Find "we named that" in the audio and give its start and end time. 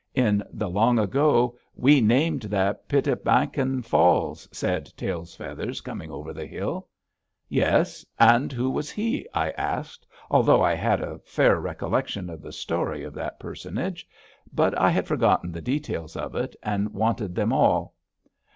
1.75-2.89